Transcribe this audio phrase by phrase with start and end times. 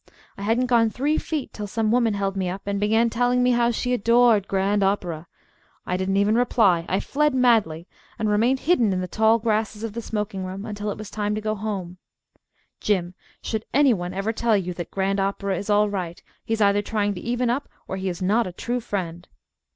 [0.35, 3.51] I hadn't gone three feet till some woman held me up and began telling me
[3.51, 5.27] how she adored Grand Opera.
[5.85, 6.87] I didn't even reply.
[6.89, 10.89] I fled madly, and remained hidden in the tall grasses of the smoking room until
[10.89, 11.99] it was time to go home.
[12.79, 16.61] Jim, should any one ever tell you that Grand Opera is all right, he is
[16.61, 19.27] either trying to even up or he is not a true friend.